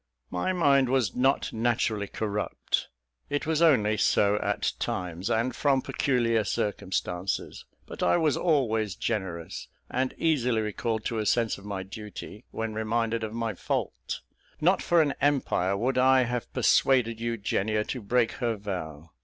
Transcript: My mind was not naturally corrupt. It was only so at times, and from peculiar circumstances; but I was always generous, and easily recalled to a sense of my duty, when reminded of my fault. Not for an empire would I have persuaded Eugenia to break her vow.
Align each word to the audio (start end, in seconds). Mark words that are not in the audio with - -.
My 0.31 0.51
mind 0.51 0.89
was 0.89 1.15
not 1.15 1.53
naturally 1.53 2.07
corrupt. 2.07 2.89
It 3.29 3.45
was 3.45 3.61
only 3.61 3.97
so 3.97 4.37
at 4.37 4.73
times, 4.79 5.29
and 5.29 5.55
from 5.55 5.83
peculiar 5.83 6.43
circumstances; 6.43 7.65
but 7.85 8.01
I 8.01 8.17
was 8.17 8.35
always 8.35 8.95
generous, 8.95 9.67
and 9.91 10.15
easily 10.17 10.61
recalled 10.61 11.05
to 11.05 11.19
a 11.19 11.27
sense 11.27 11.59
of 11.59 11.65
my 11.65 11.83
duty, 11.83 12.45
when 12.49 12.73
reminded 12.73 13.23
of 13.23 13.31
my 13.33 13.53
fault. 13.53 14.21
Not 14.59 14.81
for 14.81 15.03
an 15.03 15.13
empire 15.21 15.77
would 15.77 15.99
I 15.99 16.23
have 16.23 16.51
persuaded 16.51 17.21
Eugenia 17.21 17.83
to 17.83 18.01
break 18.01 18.31
her 18.31 18.55
vow. 18.57 19.11